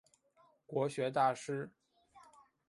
[0.65, 1.69] 国学大师。